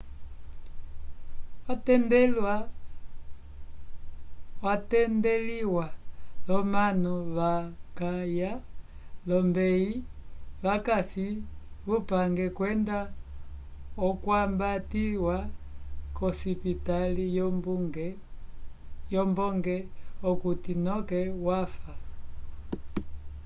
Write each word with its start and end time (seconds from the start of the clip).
watendeliwa 4.63 5.85
l'omanu 6.47 7.13
vakaya 7.37 8.51
olombeyi 8.63 9.91
vakasi 10.65 11.27
kupange 11.85 12.45
kwenda 12.57 12.99
okwambatiwa 14.07 15.37
k'osipitali 16.15 17.25
yombonge 19.15 19.77
okuti 20.29 20.71
noke 20.85 21.19
wafa 21.45 21.93